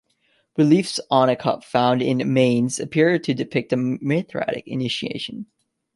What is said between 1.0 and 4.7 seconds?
on a cup found in Mainz, appear to depict a Mithraic